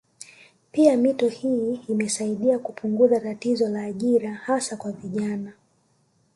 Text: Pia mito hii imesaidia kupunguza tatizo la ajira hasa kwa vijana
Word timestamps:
Pia 0.71 0.97
mito 0.97 1.27
hii 1.27 1.75
imesaidia 1.87 2.59
kupunguza 2.59 3.19
tatizo 3.19 3.69
la 3.69 3.83
ajira 3.83 4.33
hasa 4.33 4.77
kwa 4.77 4.91
vijana 4.91 5.53